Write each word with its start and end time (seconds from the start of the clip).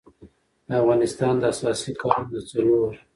د 0.67 0.69
افغانستان 0.81 1.33
د 1.39 1.43
اساسي 1.53 1.91
قـانون 2.01 2.27
د 2.31 2.35
څلور 2.49 2.91